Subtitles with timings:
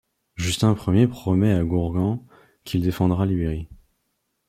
[0.33, 2.21] Justin Ier promet à Gourgen
[2.63, 3.67] qu'il défendra l'Ibérie.